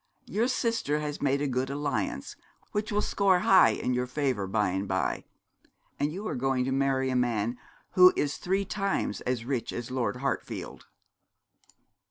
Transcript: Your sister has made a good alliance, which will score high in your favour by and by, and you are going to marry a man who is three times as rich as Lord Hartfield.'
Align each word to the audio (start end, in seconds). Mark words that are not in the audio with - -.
Your 0.25 0.47
sister 0.47 0.97
has 0.97 1.21
made 1.21 1.41
a 1.43 1.47
good 1.47 1.69
alliance, 1.69 2.35
which 2.71 2.91
will 2.91 3.03
score 3.03 3.41
high 3.41 3.69
in 3.69 3.93
your 3.93 4.07
favour 4.07 4.47
by 4.47 4.69
and 4.69 4.87
by, 4.87 5.25
and 5.99 6.11
you 6.11 6.27
are 6.27 6.33
going 6.33 6.65
to 6.65 6.71
marry 6.71 7.11
a 7.11 7.15
man 7.15 7.59
who 7.91 8.11
is 8.15 8.37
three 8.37 8.65
times 8.65 9.21
as 9.27 9.45
rich 9.45 9.71
as 9.71 9.91
Lord 9.91 10.15
Hartfield.' 10.15 10.87